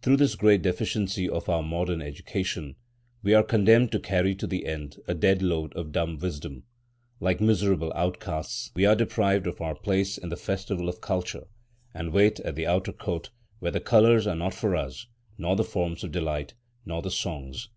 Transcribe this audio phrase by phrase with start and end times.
[0.00, 2.76] Through this great deficiency of our modern education,
[3.24, 6.62] we are condemned to carry to the end a dead load of dumb wisdom.
[7.18, 11.48] Like miserable outcasts, we are deprived of our place in the festival of culture,
[11.92, 15.64] and wait at the outer court, where the colours are not for us, nor the
[15.64, 16.54] forms of delight,
[16.84, 17.68] nor the songs.